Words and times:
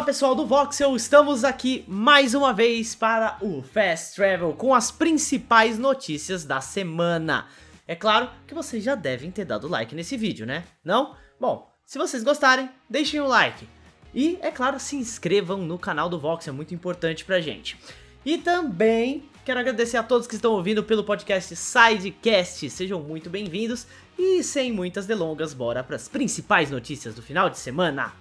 Fala 0.00 0.06
pessoal 0.06 0.34
do 0.34 0.46
Voxel, 0.46 0.96
estamos 0.96 1.44
aqui 1.44 1.84
mais 1.86 2.32
uma 2.32 2.54
vez 2.54 2.94
para 2.94 3.36
o 3.42 3.60
Fast 3.60 4.16
Travel 4.16 4.54
com 4.54 4.74
as 4.74 4.90
principais 4.90 5.78
notícias 5.78 6.42
da 6.42 6.58
semana. 6.62 7.46
É 7.86 7.94
claro 7.94 8.30
que 8.46 8.54
vocês 8.54 8.82
já 8.82 8.94
devem 8.94 9.30
ter 9.30 9.44
dado 9.44 9.68
like 9.68 9.94
nesse 9.94 10.16
vídeo, 10.16 10.46
né? 10.46 10.64
Não? 10.82 11.14
Bom, 11.38 11.70
se 11.84 11.98
vocês 11.98 12.24
gostarem, 12.24 12.70
deixem 12.88 13.20
o 13.20 13.26
like. 13.26 13.68
E, 14.14 14.38
é 14.40 14.50
claro, 14.50 14.80
se 14.80 14.96
inscrevam 14.96 15.58
no 15.58 15.78
canal 15.78 16.08
do 16.08 16.18
Voxel, 16.18 16.54
é 16.54 16.56
muito 16.56 16.74
importante 16.74 17.22
pra 17.22 17.38
gente. 17.38 17.78
E 18.24 18.38
também 18.38 19.24
quero 19.44 19.60
agradecer 19.60 19.98
a 19.98 20.02
todos 20.02 20.26
que 20.26 20.34
estão 20.34 20.52
ouvindo 20.52 20.82
pelo 20.82 21.04
podcast 21.04 21.54
Sidecast, 21.54 22.70
sejam 22.70 23.02
muito 23.02 23.28
bem-vindos. 23.28 23.86
E 24.18 24.42
sem 24.42 24.72
muitas 24.72 25.04
delongas, 25.04 25.52
bora 25.52 25.84
para 25.84 25.96
as 25.96 26.08
principais 26.08 26.70
notícias 26.70 27.14
do 27.14 27.20
final 27.20 27.50
de 27.50 27.58
semana. 27.58 28.14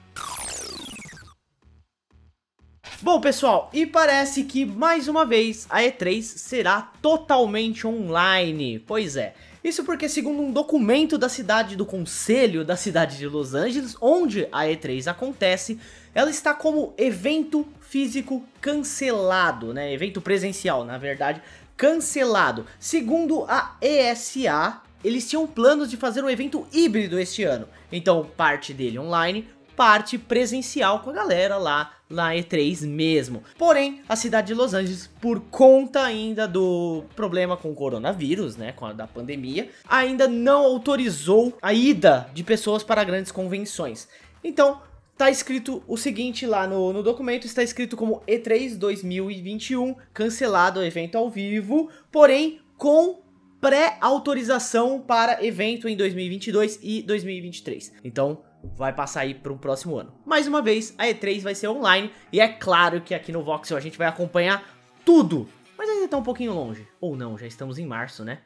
Bom, 3.01 3.21
pessoal, 3.21 3.69
e 3.71 3.85
parece 3.85 4.43
que 4.43 4.65
mais 4.65 5.07
uma 5.07 5.25
vez 5.25 5.65
a 5.69 5.79
E3 5.81 6.21
será 6.21 6.91
totalmente 7.01 7.87
online. 7.87 8.77
Pois 8.79 9.15
é. 9.15 9.35
Isso 9.63 9.85
porque, 9.85 10.09
segundo 10.09 10.41
um 10.41 10.51
documento 10.51 11.17
da 11.17 11.29
cidade 11.29 11.77
do 11.77 11.85
Conselho 11.85 12.65
da 12.65 12.75
cidade 12.75 13.17
de 13.17 13.25
Los 13.25 13.53
Angeles, 13.53 13.95
onde 14.01 14.49
a 14.51 14.65
E3 14.65 15.07
acontece, 15.07 15.79
ela 16.13 16.29
está 16.29 16.53
como 16.53 16.93
evento 16.97 17.65
físico 17.79 18.43
cancelado, 18.59 19.73
né? 19.73 19.93
Evento 19.93 20.19
presencial, 20.19 20.83
na 20.83 20.97
verdade, 20.97 21.41
cancelado. 21.77 22.65
Segundo 22.77 23.45
a 23.47 23.77
ESA, 23.81 24.81
eles 25.01 25.29
tinham 25.29 25.47
planos 25.47 25.89
de 25.89 25.95
fazer 25.95 26.21
um 26.21 26.29
evento 26.29 26.67
híbrido 26.73 27.17
este 27.17 27.45
ano. 27.45 27.65
Então, 27.93 28.29
parte 28.35 28.73
dele 28.73 28.99
online, 28.99 29.47
parte 29.79 30.17
presencial 30.17 30.99
com 30.99 31.09
a 31.09 31.13
galera 31.13 31.55
lá 31.55 31.93
na 32.09 32.33
E3 32.33 32.85
mesmo. 32.85 33.41
Porém, 33.57 34.01
a 34.09 34.15
cidade 34.17 34.47
de 34.47 34.53
Los 34.53 34.73
Angeles, 34.73 35.09
por 35.21 35.39
conta 35.39 36.03
ainda 36.03 36.45
do 36.45 37.05
problema 37.15 37.55
com 37.55 37.71
o 37.71 37.73
coronavírus, 37.73 38.57
né, 38.57 38.73
com 38.73 38.85
a 38.85 38.91
da 38.91 39.07
pandemia, 39.07 39.69
ainda 39.87 40.27
não 40.27 40.65
autorizou 40.65 41.57
a 41.61 41.73
ida 41.73 42.29
de 42.33 42.43
pessoas 42.43 42.83
para 42.83 43.05
grandes 43.05 43.31
convenções. 43.31 44.09
Então, 44.43 44.81
tá 45.17 45.31
escrito 45.31 45.81
o 45.87 45.95
seguinte 45.95 46.45
lá 46.45 46.67
no, 46.67 46.91
no 46.91 47.01
documento, 47.01 47.45
está 47.45 47.63
escrito 47.63 47.95
como 47.95 48.21
E3 48.27 48.77
2021, 48.77 49.95
cancelado 50.13 50.81
o 50.81 50.83
evento 50.83 51.17
ao 51.17 51.29
vivo, 51.29 51.89
porém 52.11 52.59
com 52.77 53.21
pré-autorização 53.61 54.99
para 54.99 55.41
evento 55.45 55.87
em 55.87 55.95
2022 55.95 56.79
e 56.83 57.01
2023. 57.01 57.93
Então, 58.03 58.39
vai 58.63 58.93
passar 58.93 59.21
aí 59.21 59.33
para 59.33 59.53
um 59.53 59.57
próximo 59.57 59.97
ano. 59.97 60.13
Mais 60.25 60.47
uma 60.47 60.61
vez, 60.61 60.93
a 60.97 61.05
E3 61.05 61.41
vai 61.41 61.55
ser 61.55 61.67
online 61.67 62.11
e 62.31 62.39
é 62.39 62.47
claro 62.47 63.01
que 63.01 63.13
aqui 63.13 63.31
no 63.31 63.43
Voxel 63.43 63.77
a 63.77 63.81
gente 63.81 63.97
vai 63.97 64.07
acompanhar 64.07 64.63
tudo, 65.05 65.47
mas 65.77 65.89
ainda 65.89 66.07
tá 66.07 66.17
um 66.17 66.23
pouquinho 66.23 66.53
longe. 66.53 66.87
Ou 66.99 67.15
não, 67.15 67.37
já 67.37 67.47
estamos 67.47 67.77
em 67.77 67.85
março, 67.85 68.23
né? 68.23 68.39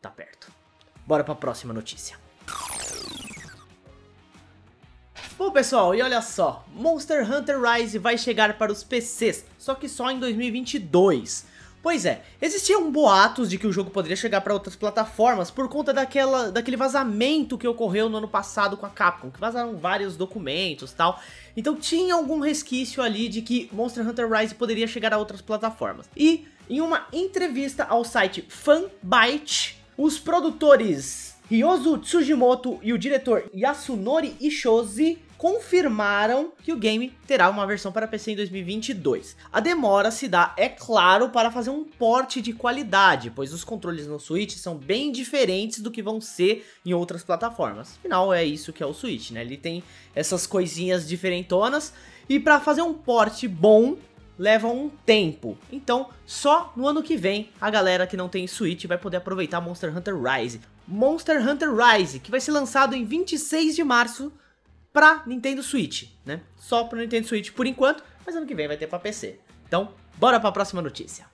Tá 0.00 0.10
perto. 0.10 0.52
Bora 1.06 1.22
para 1.22 1.34
a 1.34 1.36
próxima 1.36 1.72
notícia. 1.72 2.16
Bom 5.36 5.50
pessoal, 5.50 5.94
e 5.94 6.00
olha 6.00 6.22
só, 6.22 6.64
Monster 6.72 7.28
Hunter 7.28 7.60
Rise 7.60 7.98
vai 7.98 8.16
chegar 8.16 8.56
para 8.56 8.70
os 8.70 8.84
PCs, 8.84 9.44
só 9.58 9.74
que 9.74 9.88
só 9.88 10.10
em 10.10 10.20
2022. 10.20 11.46
Pois 11.84 12.06
é, 12.06 12.22
existiam 12.40 12.90
boatos 12.90 13.50
de 13.50 13.58
que 13.58 13.66
o 13.66 13.72
jogo 13.72 13.90
poderia 13.90 14.16
chegar 14.16 14.40
para 14.40 14.54
outras 14.54 14.74
plataformas 14.74 15.50
por 15.50 15.68
conta 15.68 15.92
daquela, 15.92 16.50
daquele 16.50 16.78
vazamento 16.78 17.58
que 17.58 17.68
ocorreu 17.68 18.08
no 18.08 18.16
ano 18.16 18.26
passado 18.26 18.74
com 18.74 18.86
a 18.86 18.88
Capcom, 18.88 19.30
que 19.30 19.38
vazaram 19.38 19.76
vários 19.76 20.16
documentos 20.16 20.94
tal. 20.94 21.20
Então 21.54 21.76
tinha 21.76 22.14
algum 22.14 22.40
resquício 22.40 23.02
ali 23.02 23.28
de 23.28 23.42
que 23.42 23.68
Monster 23.70 24.08
Hunter 24.08 24.32
Rise 24.32 24.54
poderia 24.54 24.86
chegar 24.86 25.12
a 25.12 25.18
outras 25.18 25.42
plataformas. 25.42 26.08
E 26.16 26.48
em 26.70 26.80
uma 26.80 27.06
entrevista 27.12 27.84
ao 27.84 28.02
site 28.02 28.46
Fanbyte, 28.48 29.78
os 29.98 30.18
produtores 30.18 31.34
Ryozu 31.50 31.98
Tsujimoto 31.98 32.78
e 32.82 32.94
o 32.94 32.98
diretor 32.98 33.44
Yasunori 33.54 34.34
Ishozi 34.40 35.18
confirmaram 35.36 36.52
que 36.62 36.72
o 36.72 36.76
game 36.76 37.12
terá 37.26 37.48
uma 37.50 37.66
versão 37.66 37.92
para 37.92 38.08
PC 38.08 38.32
em 38.32 38.36
2022. 38.36 39.36
A 39.52 39.60
demora 39.60 40.10
se 40.10 40.28
dá, 40.28 40.54
é 40.56 40.68
claro, 40.68 41.30
para 41.30 41.50
fazer 41.50 41.70
um 41.70 41.84
porte 41.84 42.40
de 42.40 42.52
qualidade, 42.52 43.30
pois 43.30 43.52
os 43.52 43.64
controles 43.64 44.06
no 44.06 44.18
Switch 44.18 44.56
são 44.56 44.76
bem 44.76 45.12
diferentes 45.12 45.80
do 45.80 45.90
que 45.90 46.02
vão 46.02 46.20
ser 46.20 46.66
em 46.84 46.94
outras 46.94 47.22
plataformas. 47.22 47.96
Afinal, 47.98 48.32
é 48.32 48.44
isso 48.44 48.72
que 48.72 48.82
é 48.82 48.86
o 48.86 48.94
Switch, 48.94 49.30
né? 49.30 49.42
Ele 49.42 49.56
tem 49.56 49.82
essas 50.14 50.46
coisinhas 50.46 51.06
diferentonas 51.06 51.92
e 52.28 52.40
para 52.40 52.60
fazer 52.60 52.82
um 52.82 52.94
porte 52.94 53.46
bom 53.46 53.96
leva 54.38 54.68
um 54.68 54.88
tempo. 54.88 55.56
Então, 55.70 56.08
só 56.26 56.72
no 56.76 56.86
ano 56.86 57.02
que 57.02 57.16
vem 57.16 57.50
a 57.60 57.70
galera 57.70 58.06
que 58.06 58.16
não 58.16 58.28
tem 58.28 58.46
Switch 58.46 58.84
vai 58.86 58.98
poder 58.98 59.18
aproveitar 59.18 59.60
Monster 59.60 59.96
Hunter 59.96 60.16
Rise. 60.20 60.60
Monster 60.86 61.48
Hunter 61.48 61.70
Rise, 61.74 62.18
que 62.18 62.30
vai 62.30 62.40
ser 62.40 62.50
lançado 62.50 62.94
em 62.94 63.04
26 63.04 63.76
de 63.76 63.84
março 63.84 64.32
pra 64.94 65.24
Nintendo 65.26 65.60
Switch, 65.60 66.04
né? 66.24 66.40
Só 66.56 66.84
pro 66.84 67.00
Nintendo 67.00 67.26
Switch 67.26 67.50
por 67.50 67.66
enquanto, 67.66 68.04
mas 68.24 68.36
ano 68.36 68.46
que 68.46 68.54
vem 68.54 68.68
vai 68.68 68.76
ter 68.76 68.86
pra 68.86 69.00
PC. 69.00 69.40
Então, 69.66 69.92
bora 70.16 70.38
pra 70.38 70.52
próxima 70.52 70.80
notícia. 70.80 71.26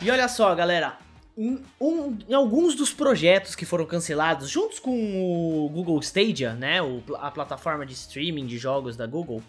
E 0.00 0.10
olha 0.10 0.26
só, 0.26 0.54
galera, 0.54 0.98
em, 1.36 1.62
um, 1.78 2.16
em, 2.26 2.32
alguns 2.32 2.74
dos 2.74 2.94
projetos 2.94 3.54
que 3.54 3.66
foram 3.66 3.84
cancelados, 3.84 4.48
juntos 4.48 4.78
com 4.78 5.66
o 5.66 5.68
Google 5.68 6.00
Stadia, 6.00 6.54
né, 6.54 6.80
o, 6.80 7.02
a 7.16 7.30
plataforma 7.30 7.84
de 7.84 7.92
streaming 7.92 8.46
de 8.46 8.56
jogos 8.56 8.96
da 8.96 9.06
Google, 9.06 9.42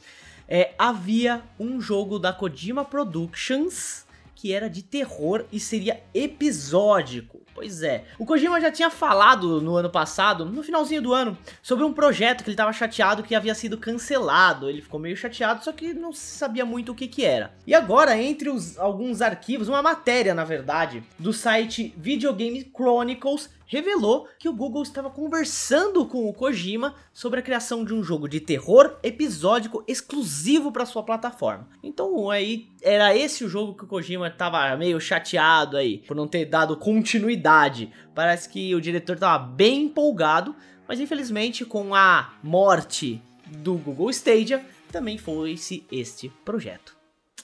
é, 0.49 0.73
havia 0.77 1.41
um 1.57 1.79
jogo 1.79 2.19
da 2.19 2.33
Kojima 2.33 2.83
Productions 2.83 4.05
que 4.35 4.51
era 4.51 4.69
de 4.69 4.83
terror 4.83 5.45
e 5.49 5.61
seria 5.61 6.03
episódico. 6.13 7.34
Pois 7.55 7.81
é. 7.81 8.03
O 8.19 8.25
Kojima 8.25 8.59
já 8.59 8.69
tinha 8.69 8.89
falado 8.89 9.61
no 9.61 9.77
ano 9.77 9.89
passado, 9.89 10.43
no 10.43 10.61
finalzinho 10.61 11.01
do 11.01 11.13
ano, 11.13 11.37
sobre 11.63 11.85
um 11.85 11.93
projeto 11.93 12.43
que 12.43 12.49
ele 12.49 12.53
estava 12.53 12.73
chateado 12.73 13.23
que 13.23 13.33
havia 13.33 13.55
sido 13.55 13.77
cancelado. 13.77 14.69
Ele 14.69 14.81
ficou 14.81 14.99
meio 14.99 15.15
chateado, 15.15 15.63
só 15.63 15.71
que 15.71 15.93
não 15.93 16.11
sabia 16.11 16.65
muito 16.65 16.91
o 16.91 16.95
que 16.95 17.07
que 17.07 17.23
era. 17.23 17.53
E 17.65 17.73
agora, 17.73 18.21
entre 18.21 18.49
os, 18.49 18.77
alguns 18.77 19.21
arquivos, 19.21 19.69
uma 19.69 19.81
matéria, 19.81 20.33
na 20.33 20.43
verdade, 20.43 21.01
do 21.17 21.31
site 21.31 21.93
Videogame 21.95 22.69
Chronicles, 22.75 23.49
revelou 23.65 24.27
que 24.39 24.49
o 24.49 24.53
Google 24.53 24.83
estava 24.83 25.09
conversando 25.09 26.05
com 26.05 26.27
o 26.27 26.33
Kojima 26.33 26.95
sobre 27.13 27.39
a 27.39 27.43
criação 27.43 27.83
de 27.83 27.93
um 27.93 28.03
jogo 28.03 28.27
de 28.27 28.39
terror 28.39 28.97
episódico 29.03 29.83
exclusivo 29.87 30.71
para 30.71 30.85
sua 30.85 31.03
plataforma. 31.03 31.67
Então 31.83 32.29
aí 32.29 32.67
era 32.81 33.15
esse 33.15 33.43
o 33.43 33.49
jogo 33.49 33.73
que 33.73 33.83
o 33.83 33.87
Kojima 33.87 34.27
estava 34.27 34.75
meio 34.75 34.99
chateado 34.99 35.77
aí 35.77 35.99
por 35.99 36.15
não 36.15 36.27
ter 36.27 36.45
dado 36.45 36.77
continuidade. 36.77 37.91
Parece 38.13 38.49
que 38.49 38.73
o 38.75 38.81
diretor 38.81 39.15
estava 39.15 39.43
bem 39.43 39.83
empolgado, 39.83 40.55
mas 40.87 40.99
infelizmente 40.99 41.65
com 41.65 41.93
a 41.95 42.33
morte 42.43 43.21
do 43.47 43.75
Google 43.75 44.09
Stadia 44.09 44.65
também 44.91 45.17
foi-se 45.17 45.85
este 45.91 46.29
projeto. 46.43 46.95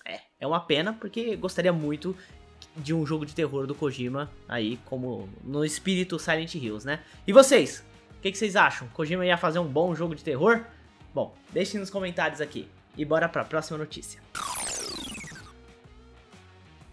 É, 0.06 0.22
é 0.40 0.48
uma 0.48 0.60
pena 0.60 0.94
porque 0.94 1.36
gostaria 1.36 1.74
muito 1.74 2.16
de 2.76 2.94
um 2.94 3.06
jogo 3.06 3.26
de 3.26 3.36
terror 3.36 3.68
do 3.68 3.76
Kojima 3.76 4.32
aí, 4.48 4.80
como 4.86 5.28
no 5.44 5.66
espírito 5.66 6.18
Silent 6.18 6.56
Hills, 6.56 6.86
né? 6.86 7.00
E 7.28 7.34
vocês? 7.34 7.84
O 8.18 8.22
que, 8.22 8.32
que, 8.32 8.38
vocês 8.38 8.56
acham? 8.56 8.88
Kojima 8.90 9.26
ia 9.26 9.38
fazer 9.38 9.60
um 9.60 9.68
bom 9.68 9.96
jogo 9.96 10.16
de 10.16 10.24
terror? 10.24 10.64
Bom, 11.14 11.34
deixem 11.52 11.80
nos 11.80 11.90
comentários 11.90 12.40
aqui. 12.40 12.68
E 12.98 13.04
bora 13.04 13.28
pra 13.28 13.44
próxima 13.44 13.78
notícia. 13.78 14.22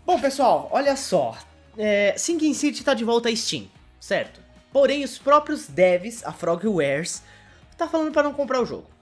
Bom, 0.06 0.20
pessoal, 0.20 0.68
olha 0.72 0.96
só. 0.96 1.36
É, 1.76 2.14
Sinking 2.16 2.54
City 2.54 2.82
tá 2.82 2.94
de 2.94 3.04
volta 3.04 3.28
à 3.28 3.36
Steam, 3.36 3.68
certo? 4.00 4.40
Porém, 4.72 5.04
os 5.04 5.18
próprios 5.18 5.66
devs, 5.66 6.24
a 6.24 6.32
Frogwares, 6.32 7.22
tá 7.76 7.86
falando 7.88 8.12
para 8.12 8.22
não 8.22 8.32
comprar 8.32 8.60
o 8.60 8.66
jogo 8.66 8.97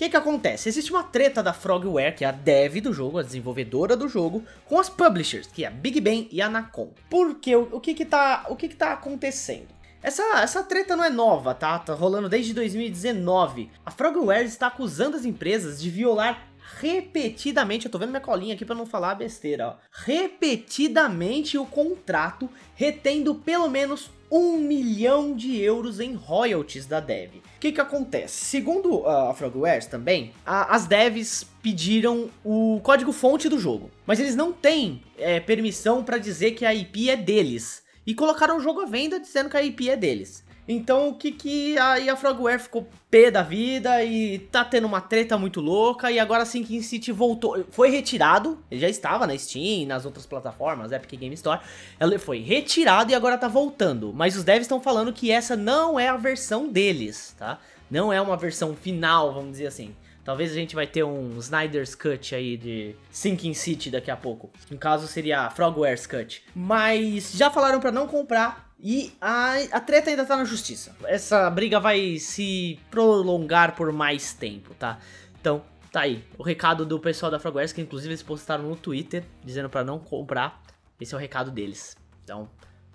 que 0.00 0.08
que 0.08 0.16
acontece? 0.16 0.66
Existe 0.66 0.90
uma 0.90 1.02
treta 1.02 1.42
da 1.42 1.52
Frogware, 1.52 2.16
que 2.16 2.24
é 2.24 2.28
a 2.28 2.32
dev 2.32 2.80
do 2.80 2.90
jogo, 2.90 3.18
a 3.18 3.22
desenvolvedora 3.22 3.94
do 3.94 4.08
jogo, 4.08 4.42
com 4.64 4.80
as 4.80 4.88
publishers, 4.88 5.46
que 5.46 5.62
é 5.62 5.68
a 5.68 5.70
Big 5.70 6.00
Bang 6.00 6.26
e 6.32 6.40
a 6.40 6.48
Nacon. 6.48 6.88
Porque 7.10 7.54
o, 7.54 7.68
o 7.72 7.80
que 7.80 7.92
que 7.92 8.06
tá, 8.06 8.46
o 8.48 8.56
que 8.56 8.68
que 8.68 8.76
tá 8.76 8.94
acontecendo? 8.94 9.68
Essa, 10.02 10.22
essa 10.40 10.62
treta 10.62 10.96
não 10.96 11.04
é 11.04 11.10
nova, 11.10 11.52
tá? 11.52 11.78
Tá 11.78 11.92
rolando 11.92 12.30
desde 12.30 12.54
2019. 12.54 13.68
A 13.84 13.90
Frogware 13.90 14.46
está 14.46 14.68
acusando 14.68 15.18
as 15.18 15.26
empresas 15.26 15.78
de 15.78 15.90
violar 15.90 16.48
repetidamente, 16.78 17.84
eu 17.84 17.92
tô 17.92 17.98
vendo 17.98 18.08
minha 18.08 18.22
colinha 18.22 18.54
aqui 18.54 18.64
para 18.64 18.76
não 18.76 18.86
falar 18.86 19.16
besteira, 19.16 19.68
ó. 19.68 19.74
Repetidamente 19.92 21.58
o 21.58 21.66
contrato, 21.66 22.48
retendo 22.74 23.34
pelo 23.34 23.68
menos 23.68 24.10
um 24.30 24.58
milhão 24.58 25.34
de 25.34 25.60
euros 25.60 25.98
em 25.98 26.14
royalties 26.14 26.86
da 26.86 27.00
dev. 27.00 27.36
O 27.36 27.60
que 27.60 27.72
que 27.72 27.80
acontece? 27.80 28.44
Segundo 28.44 29.06
a 29.06 29.34
Frogwares 29.34 29.86
também, 29.86 30.32
a, 30.46 30.74
as 30.74 30.86
devs 30.86 31.44
pediram 31.62 32.30
o 32.44 32.80
código-fonte 32.82 33.48
do 33.48 33.58
jogo, 33.58 33.90
mas 34.06 34.20
eles 34.20 34.36
não 34.36 34.52
têm 34.52 35.02
é, 35.18 35.40
permissão 35.40 36.04
para 36.04 36.18
dizer 36.18 36.52
que 36.52 36.64
a 36.64 36.74
IP 36.74 37.10
é 37.10 37.16
deles. 37.16 37.82
E 38.06 38.14
colocaram 38.14 38.56
o 38.56 38.60
jogo 38.60 38.80
à 38.80 38.86
venda 38.86 39.20
dizendo 39.20 39.50
que 39.50 39.56
a 39.56 39.62
IP 39.62 39.90
é 39.90 39.96
deles. 39.96 40.42
Então 40.68 41.08
o 41.08 41.14
que 41.14 41.32
que 41.32 41.78
aí 41.78 42.08
a 42.08 42.16
Frogware 42.16 42.60
ficou 42.60 42.88
pé 43.10 43.30
da 43.30 43.42
vida 43.42 44.04
e 44.04 44.38
tá 44.38 44.64
tendo 44.64 44.86
uma 44.86 45.00
treta 45.00 45.36
muito 45.36 45.60
louca 45.60 46.10
e 46.12 46.18
agora 46.18 46.44
sim 46.44 46.62
que 46.62 46.80
City 46.82 47.10
voltou, 47.10 47.64
foi 47.70 47.90
retirado, 47.90 48.58
ele 48.70 48.80
já 48.80 48.88
estava 48.88 49.26
na 49.26 49.36
Steam, 49.36 49.86
nas 49.86 50.04
outras 50.04 50.26
plataformas, 50.26 50.92
Epic 50.92 51.18
Game 51.18 51.34
Store, 51.34 51.60
ele 52.00 52.18
foi 52.18 52.40
retirado 52.40 53.10
e 53.10 53.14
agora 53.14 53.36
tá 53.36 53.48
voltando, 53.48 54.12
mas 54.14 54.36
os 54.36 54.44
devs 54.44 54.62
estão 54.62 54.80
falando 54.80 55.12
que 55.12 55.30
essa 55.30 55.56
não 55.56 55.98
é 55.98 56.08
a 56.08 56.16
versão 56.16 56.68
deles, 56.68 57.34
tá? 57.36 57.58
Não 57.90 58.12
é 58.12 58.20
uma 58.20 58.36
versão 58.36 58.76
final, 58.76 59.34
vamos 59.34 59.52
dizer 59.52 59.66
assim. 59.66 59.94
Talvez 60.24 60.52
a 60.52 60.54
gente 60.54 60.76
vai 60.76 60.86
ter 60.86 61.02
um 61.02 61.36
Snyder's 61.38 61.94
Cut 61.96 62.34
aí 62.34 62.56
de 62.56 62.94
Sinking 63.10 63.54
City 63.54 63.90
daqui 63.90 64.10
a 64.10 64.16
pouco. 64.16 64.50
No 64.70 64.78
caso 64.78 65.08
seria 65.08 65.50
Frogware's 65.50 66.06
Cut. 66.06 66.44
Mas 66.54 67.32
já 67.32 67.50
falaram 67.50 67.80
para 67.80 67.90
não 67.90 68.06
comprar 68.06 68.69
e 68.82 69.12
a, 69.20 69.54
a 69.72 69.80
treta 69.80 70.10
ainda 70.10 70.24
tá 70.24 70.36
na 70.36 70.44
justiça. 70.44 70.96
Essa 71.04 71.50
briga 71.50 71.78
vai 71.78 72.18
se 72.18 72.80
prolongar 72.90 73.74
por 73.76 73.92
mais 73.92 74.32
tempo, 74.32 74.74
tá? 74.74 74.98
Então, 75.38 75.62
tá 75.92 76.00
aí. 76.00 76.24
O 76.38 76.42
recado 76.42 76.86
do 76.86 76.98
pessoal 76.98 77.30
da 77.30 77.38
Frogwares, 77.38 77.72
que 77.72 77.80
inclusive 77.80 78.10
eles 78.10 78.22
postaram 78.22 78.64
no 78.64 78.76
Twitter, 78.76 79.24
dizendo 79.44 79.68
para 79.68 79.84
não 79.84 79.98
comprar. 79.98 80.62
Esse 80.98 81.14
é 81.14 81.16
o 81.16 81.20
recado 81.20 81.50
deles. 81.50 81.94
Então, 82.24 82.48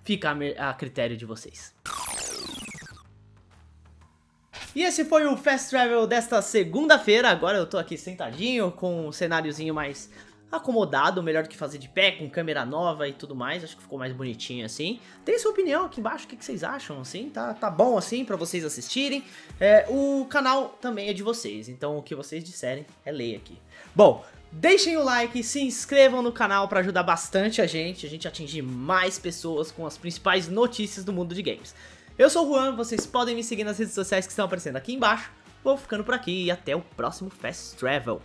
fica 0.04 0.32
a, 0.32 0.70
a 0.70 0.74
critério 0.74 1.16
de 1.16 1.26
vocês. 1.26 1.74
E 4.76 4.84
esse 4.84 5.06
foi 5.06 5.26
o 5.26 5.38
Fast 5.38 5.70
Travel 5.70 6.06
desta 6.06 6.42
segunda-feira. 6.42 7.30
Agora 7.30 7.58
eu 7.58 7.66
tô 7.66 7.78
aqui 7.78 7.98
sentadinho 7.98 8.72
com 8.72 9.08
um 9.08 9.12
cenáriozinho 9.12 9.74
mais 9.74 10.10
acomodado, 10.52 11.22
melhor 11.22 11.44
do 11.44 11.50
que 11.50 11.58
fazer 11.58 11.78
de 11.78 11.90
pé, 11.90 12.12
com 12.12 12.30
câmera 12.30 12.66
nova 12.66 13.08
e 13.08 13.14
tudo 13.14 13.36
mais. 13.36 13.64
Acho 13.64 13.76
que 13.76 13.82
ficou 13.82 14.00
mais 14.00 14.14
bonitinho 14.14 14.66
assim. 14.66 15.00
Tem 15.24 15.38
sua 15.38 15.52
opinião 15.52 15.86
aqui 15.86 16.00
embaixo, 16.00 16.26
o 16.26 16.28
que, 16.28 16.36
que 16.36 16.46
vocês 16.46 16.64
acham, 16.64 17.02
assim? 17.02 17.30
Tá, 17.30 17.54
tá 17.54 17.70
bom 17.70 17.98
assim 17.98 18.24
para 18.24 18.36
vocês 18.36 18.64
assistirem. 18.64 19.24
É, 19.60 19.86
o 19.90 20.26
canal 20.30 20.70
também 20.82 21.10
é 21.10 21.14
de 21.14 21.24
vocês, 21.24 21.70
então 21.70 21.98
o 21.98 22.04
que 22.04 22.16
vocês 22.16 22.44
disserem 22.44 22.86
é 23.06 23.12
lei 23.12 23.36
aqui. 23.36 23.58
Bom, 23.94 24.24
Deixem 24.58 24.96
o 24.96 25.04
like, 25.04 25.44
se 25.44 25.60
inscrevam 25.60 26.22
no 26.22 26.32
canal 26.32 26.70
para 26.70 26.80
ajudar 26.80 27.04
bastante 27.04 27.62
a 27.62 27.68
gente, 27.68 28.06
a 28.06 28.10
gente 28.10 28.26
atingir 28.26 28.62
mais 28.62 29.20
pessoas 29.20 29.70
com 29.70 29.86
as 29.86 29.98
principais 29.98 30.48
notícias 30.48 31.04
do 31.04 31.12
mundo 31.12 31.36
de 31.36 31.42
games. 31.42 31.76
Eu 32.18 32.30
sou 32.30 32.48
o 32.48 32.54
Juan, 32.54 32.74
vocês 32.74 33.06
podem 33.06 33.36
me 33.36 33.44
seguir 33.44 33.66
nas 33.66 33.78
redes 33.78 33.94
sociais 33.94 34.26
que 34.26 34.32
estão 34.32 34.46
aparecendo 34.46 34.78
aqui 34.78 34.94
embaixo. 34.94 35.30
Vou 35.62 35.76
ficando 35.76 36.06
por 36.06 36.14
aqui 36.14 36.46
e 36.46 36.52
até 36.52 36.74
o 36.74 36.80
próximo 36.80 37.30
Fast 37.30 37.76
Travel. 37.76 38.22